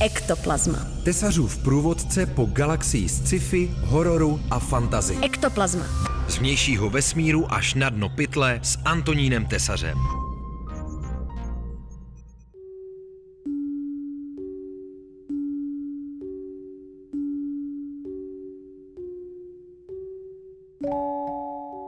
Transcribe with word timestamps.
Ektoplazma. 0.00 0.78
Tesařův 1.04 1.58
průvodce 1.58 2.26
po 2.26 2.44
galaxii 2.44 3.08
sci-fi, 3.08 3.70
hororu 3.84 4.40
a 4.50 4.58
fantazy. 4.58 5.18
Ektoplazma. 5.22 5.84
Z 6.28 6.38
vnějšího 6.38 6.90
vesmíru 6.90 7.52
až 7.52 7.74
na 7.74 7.90
dno 7.90 8.08
pytle 8.08 8.60
s 8.62 8.78
Antonínem 8.84 9.46
Tesařem. 9.46 9.98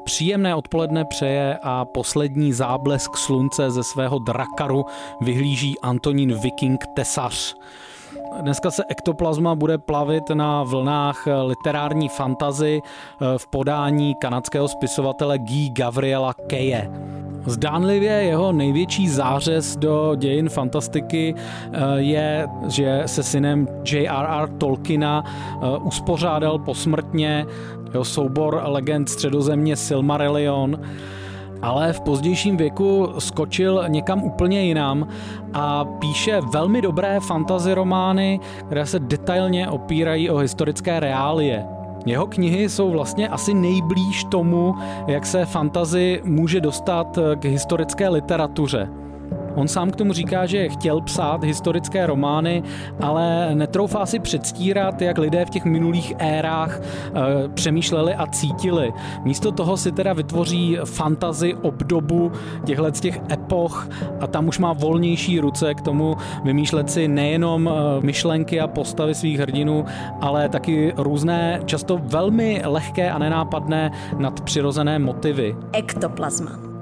Příjemné 0.04 0.54
odpoledne 0.54 1.04
přeje 1.04 1.58
a 1.62 1.84
poslední 1.84 2.52
záblesk 2.52 3.16
slunce 3.16 3.70
ze 3.70 3.84
svého 3.84 4.18
drakaru 4.18 4.84
vyhlíží 5.20 5.80
Antonín 5.80 6.38
Viking 6.40 6.80
Tesař. 6.96 7.56
Dneska 8.40 8.70
se 8.70 8.84
ektoplazma 8.88 9.54
bude 9.54 9.78
plavit 9.78 10.30
na 10.30 10.62
vlnách 10.62 11.28
literární 11.46 12.08
fantazy 12.08 12.80
eh, 12.82 13.38
v 13.38 13.46
podání 13.46 14.14
kanadského 14.14 14.68
spisovatele 14.68 15.38
Guy 15.38 15.70
Gavriela 15.70 16.34
Keje. 16.46 16.90
Zdánlivě 17.46 18.12
jeho 18.12 18.52
největší 18.52 19.08
zářez 19.08 19.76
do 19.76 20.14
dějin 20.16 20.48
fantastiky 20.48 21.34
eh, 21.36 21.78
je, 21.96 22.48
že 22.68 23.02
se 23.06 23.22
synem 23.22 23.68
J.R.R. 23.92 24.48
Tolkiena 24.48 25.24
eh, 25.26 25.78
uspořádal 25.78 26.58
posmrtně 26.58 27.46
jeho 27.92 28.04
soubor 28.04 28.62
legend 28.64 29.08
středozemě 29.08 29.76
Silmarillion, 29.76 30.80
ale 31.62 31.92
v 31.92 32.00
pozdějším 32.00 32.56
věku 32.56 33.08
skočil 33.18 33.84
někam 33.88 34.22
úplně 34.22 34.62
jinam 34.64 35.08
a 35.54 35.84
píše 35.84 36.40
velmi 36.52 36.82
dobré 36.82 37.20
fantasy 37.20 37.74
romány, 37.74 38.40
které 38.66 38.86
se 38.86 38.98
detailně 38.98 39.68
opírají 39.68 40.30
o 40.30 40.36
historické 40.36 41.00
reálie. 41.00 41.66
Jeho 42.06 42.26
knihy 42.26 42.68
jsou 42.68 42.90
vlastně 42.90 43.28
asi 43.28 43.54
nejblíž 43.54 44.24
tomu, 44.24 44.74
jak 45.06 45.26
se 45.26 45.44
fantazy 45.44 46.22
může 46.24 46.60
dostat 46.60 47.18
k 47.36 47.44
historické 47.44 48.08
literatuře. 48.08 48.88
On 49.56 49.68
sám 49.68 49.90
k 49.90 49.96
tomu 49.96 50.12
říká, 50.12 50.46
že 50.46 50.68
chtěl 50.68 51.00
psát 51.00 51.44
historické 51.44 52.06
romány, 52.06 52.62
ale 53.00 53.54
netroufá 53.54 54.06
si 54.06 54.18
předstírat, 54.18 55.02
jak 55.02 55.18
lidé 55.18 55.44
v 55.44 55.50
těch 55.50 55.64
minulých 55.64 56.12
érách 56.18 56.80
e, 56.80 57.48
přemýšleli 57.48 58.14
a 58.14 58.26
cítili. 58.26 58.92
Místo 59.24 59.52
toho 59.52 59.76
si 59.76 59.92
teda 59.92 60.12
vytvoří 60.12 60.78
fantazy 60.84 61.54
obdobu 61.54 62.32
těchto 62.64 62.90
těch 62.90 63.20
epoch 63.30 63.88
a 64.20 64.26
tam 64.26 64.48
už 64.48 64.58
má 64.58 64.72
volnější 64.72 65.40
ruce 65.40 65.74
k 65.74 65.80
tomu 65.80 66.16
vymýšlet 66.44 66.90
si 66.90 67.08
nejenom 67.08 67.68
eh, 67.68 68.06
myšlenky 68.06 68.60
a 68.60 68.66
postavy 68.66 69.14
svých 69.14 69.38
hrdinů, 69.38 69.84
ale 70.20 70.48
taky 70.48 70.92
různé, 70.96 71.60
často 71.64 72.00
velmi 72.02 72.62
lehké 72.64 73.10
a 73.10 73.18
nenápadné 73.18 73.90
nadpřirozené 74.18 74.98
motivy. 74.98 75.56
Ektoplazma. 75.72 76.75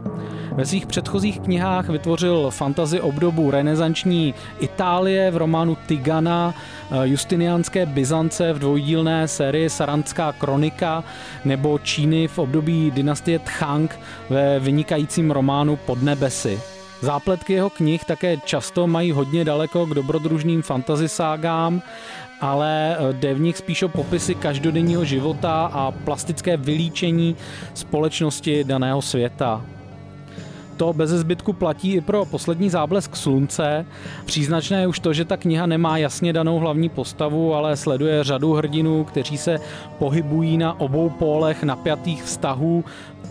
Ve 0.54 0.66
svých 0.66 0.86
předchozích 0.86 1.40
knihách 1.40 1.88
vytvořil 1.88 2.50
fantazi 2.50 3.00
obdobu 3.00 3.50
renesanční 3.50 4.34
Itálie 4.60 5.30
v 5.30 5.36
románu 5.36 5.76
Tigana, 5.86 6.54
eh, 6.90 7.08
Justiniánské 7.08 7.86
Byzance 7.86 8.52
v 8.52 8.58
dvojdílné 8.58 9.28
sérii 9.28 9.70
Sarantská 9.70 10.32
kronika 10.32 11.04
nebo 11.44 11.78
Číny 11.78 12.28
v 12.28 12.38
období 12.38 12.90
dynastie 12.90 13.38
Tchang 13.38 13.98
ve 14.30 14.60
vynikajícím 14.60 15.30
románu 15.30 15.76
Podnebesy. 15.76 16.60
Zápletky 17.00 17.52
jeho 17.52 17.70
knih 17.70 18.04
také 18.04 18.36
často 18.36 18.86
mají 18.86 19.12
hodně 19.12 19.44
daleko 19.44 19.86
k 19.86 19.94
dobrodružným 19.94 20.62
fantasy 20.62 21.08
ságám, 21.08 21.82
ale 22.40 22.96
eh, 22.96 23.12
jde 23.12 23.34
v 23.34 23.40
nich 23.40 23.56
spíš 23.56 23.82
o 23.82 23.88
popisy 23.88 24.34
každodenního 24.34 25.04
života 25.04 25.70
a 25.72 25.90
plastické 25.90 26.56
vylíčení 26.56 27.36
společnosti 27.74 28.64
daného 28.64 29.02
světa. 29.02 29.62
To 30.76 30.92
bez 30.92 31.10
zbytku 31.10 31.52
platí 31.52 31.94
i 31.94 32.00
pro 32.00 32.24
poslední 32.24 32.70
záblesk 32.70 33.16
slunce. 33.16 33.86
Příznačné 34.24 34.80
je 34.80 34.86
už 34.86 34.98
to, 34.98 35.12
že 35.12 35.24
ta 35.24 35.36
kniha 35.36 35.66
nemá 35.66 35.98
jasně 35.98 36.32
danou 36.32 36.58
hlavní 36.58 36.88
postavu, 36.88 37.54
ale 37.54 37.76
sleduje 37.76 38.24
řadu 38.24 38.52
hrdinů, 38.52 39.04
kteří 39.04 39.38
se 39.38 39.60
pohybují 39.98 40.58
na 40.58 40.80
obou 40.80 41.10
pólech 41.10 41.62
napjatých 41.62 42.22
vztahů 42.22 42.84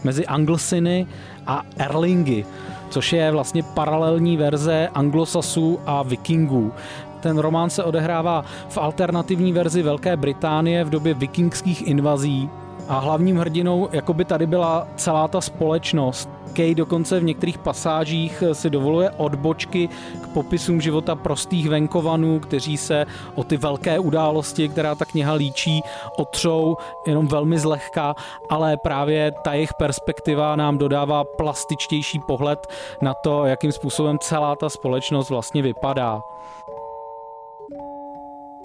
mezi 0.03 0.25
Anglsiny 0.25 1.07
a 1.47 1.63
Erlingy, 1.77 2.45
což 2.89 3.13
je 3.13 3.31
vlastně 3.31 3.63
paralelní 3.63 4.37
verze 4.37 4.89
anglosasů 4.93 5.79
a 5.85 6.03
vikingů. 6.03 6.71
Ten 7.19 7.37
román 7.37 7.69
se 7.69 7.83
odehrává 7.83 8.45
v 8.69 8.77
alternativní 8.77 9.53
verzi 9.53 9.83
Velké 9.83 10.17
Británie 10.17 10.83
v 10.83 10.89
době 10.89 11.13
vikingských 11.13 11.87
invazí 11.87 12.49
a 12.87 12.99
hlavním 12.99 13.37
hrdinou 13.37 13.89
jako 13.91 14.13
by 14.13 14.25
tady 14.25 14.47
byla 14.47 14.87
celá 14.95 15.27
ta 15.27 15.41
společnost. 15.41 16.29
Kay 16.53 16.75
dokonce 16.75 17.19
v 17.19 17.23
některých 17.23 17.57
pasážích 17.57 18.43
si 18.53 18.69
dovoluje 18.69 19.11
odbočky 19.11 19.89
k 20.23 20.27
popisům 20.27 20.81
života 20.81 21.15
prostých 21.15 21.69
venkovanů, 21.69 22.39
kteří 22.39 22.77
se 22.77 23.05
o 23.35 23.43
ty 23.43 23.57
velké 23.57 23.99
události, 23.99 24.69
která 24.69 24.95
ta 24.95 25.05
kniha 25.05 25.33
líčí, 25.33 25.81
otřou 26.17 26.77
jenom 27.07 27.27
velmi 27.27 27.59
zlehka, 27.59 28.15
ale 28.49 28.77
právě 28.77 29.31
ta 29.43 29.53
jejich 29.53 29.73
perspektiva 29.73 30.55
nám 30.55 30.77
dodává 30.77 31.23
plastičtější 31.23 32.19
pohled 32.27 32.67
na 33.01 33.13
to, 33.13 33.45
jakým 33.45 33.71
způsobem 33.71 34.19
celá 34.19 34.55
ta 34.55 34.69
společnost 34.69 35.29
vlastně 35.29 35.61
vypadá. 35.61 36.21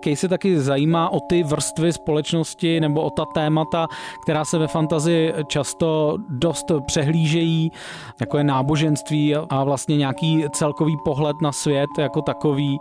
Kej 0.01 0.17
se 0.17 0.29
taky 0.29 0.61
zajímá 0.61 1.09
o 1.09 1.21
ty 1.21 1.43
vrstvy 1.43 1.93
společnosti 1.93 2.81
nebo 2.81 3.03
o 3.03 3.11
ta 3.11 3.25
témata, 3.25 3.87
která 4.23 4.45
se 4.45 4.59
ve 4.59 4.67
fantazii 4.67 5.33
často 5.47 6.17
dost 6.29 6.73
přehlížejí, 6.87 7.73
jako 8.21 8.39
je 8.39 8.45
náboženství 8.45 9.35
a 9.35 9.65
vlastně 9.65 9.97
nějaký 9.97 10.45
celkový 10.53 10.97
pohled 11.05 11.37
na 11.43 11.53
svět 11.53 11.91
jako 11.99 12.23
takový 12.23 12.81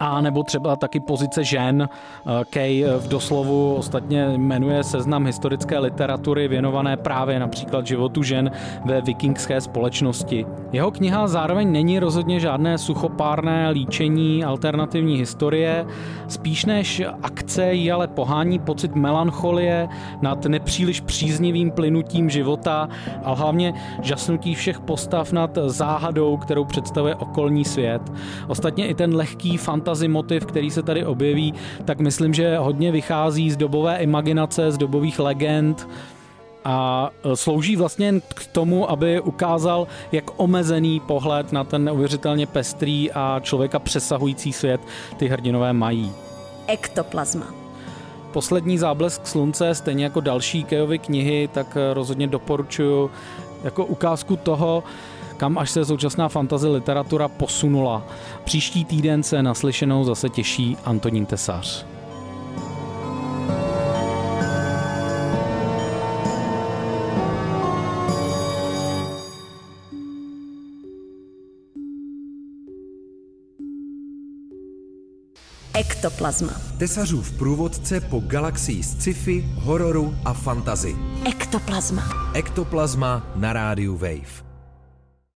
a 0.00 0.20
nebo 0.20 0.42
třeba 0.42 0.76
taky 0.76 1.00
pozice 1.00 1.44
žen. 1.44 1.88
Eh, 1.88 2.44
Kay 2.50 2.84
v 2.98 3.08
doslovu 3.08 3.74
ostatně 3.74 4.28
jmenuje 4.38 4.84
seznam 4.84 5.26
historické 5.26 5.78
literatury 5.78 6.48
věnované 6.48 6.96
právě 6.96 7.38
například 7.38 7.86
životu 7.86 8.22
žen 8.22 8.50
ve 8.84 9.00
vikingské 9.00 9.60
společnosti. 9.60 10.46
Jeho 10.72 10.90
kniha 10.90 11.28
zároveň 11.28 11.72
není 11.72 11.98
rozhodně 11.98 12.40
žádné 12.40 12.78
suchopárné 12.78 13.70
líčení 13.70 14.44
alternativní 14.44 15.16
historie, 15.16 15.86
spíš 16.28 16.64
než 16.64 17.02
akce 17.22 17.72
jí 17.72 17.92
ale 17.92 18.08
pohání 18.08 18.58
pocit 18.58 18.94
melancholie 18.94 19.88
nad 20.22 20.44
nepříliš 20.44 21.00
příznivým 21.00 21.70
plynutím 21.70 22.30
života 22.30 22.88
a 23.24 23.34
hlavně 23.34 23.74
žasnutí 24.02 24.54
všech 24.54 24.80
postav 24.80 25.32
nad 25.32 25.58
záhadou, 25.66 26.36
kterou 26.36 26.64
představuje 26.64 27.14
okolní 27.14 27.64
svět. 27.64 28.02
Ostatně 28.48 28.86
i 28.86 28.94
ten 28.94 29.14
lehký 29.14 29.56
fantazí 29.56 29.93
fantasy 29.94 30.08
motiv, 30.08 30.46
který 30.46 30.70
se 30.70 30.82
tady 30.82 31.06
objeví, 31.06 31.54
tak 31.84 32.00
myslím, 32.00 32.34
že 32.34 32.58
hodně 32.58 32.92
vychází 32.92 33.50
z 33.50 33.56
dobové 33.56 33.98
imaginace, 33.98 34.72
z 34.72 34.78
dobových 34.78 35.18
legend, 35.18 35.88
a 36.64 37.10
e, 37.24 37.36
slouží 37.36 37.76
vlastně 37.76 38.20
k 38.34 38.46
tomu, 38.52 38.90
aby 38.90 39.20
ukázal, 39.20 39.86
jak 40.12 40.24
omezený 40.36 41.00
pohled 41.00 41.52
na 41.52 41.64
ten 41.64 41.84
neuvěřitelně 41.84 42.46
pestrý 42.46 43.12
a 43.12 43.40
člověka 43.40 43.78
přesahující 43.78 44.52
svět 44.52 44.80
ty 45.16 45.28
hrdinové 45.28 45.72
mají. 45.72 46.12
Ektoplazma. 46.66 47.46
Poslední 48.32 48.78
záblesk 48.78 49.26
slunce, 49.26 49.74
stejně 49.74 50.04
jako 50.04 50.20
další 50.20 50.64
Kejovy 50.64 50.98
knihy, 50.98 51.48
tak 51.52 51.76
e, 51.76 51.94
rozhodně 51.94 52.26
doporučuji 52.26 53.10
jako 53.64 53.84
ukázku 53.84 54.36
toho, 54.36 54.82
kam 55.36 55.58
až 55.58 55.70
se 55.70 55.84
současná 55.84 56.28
fantazy 56.28 56.68
literatura 56.68 57.28
posunula. 57.28 58.02
Příští 58.44 58.84
týden 58.84 59.22
se 59.22 59.42
naslyšenou 59.42 60.04
zase 60.04 60.28
těší 60.28 60.76
Antonín 60.84 61.26
Tesař. 61.26 61.86
Ektoplazma. 75.74 76.52
Tesařův 76.78 77.32
průvodce 77.32 78.00
po 78.00 78.20
galaxii 78.20 78.82
sci-fi, 78.82 79.44
hororu 79.54 80.14
a 80.24 80.32
fantazy. 80.32 80.96
Ektoplazma. 81.26 82.02
Ektoplazma 82.34 83.26
na 83.36 83.52
rádiu 83.52 83.96
Wave. 83.96 84.53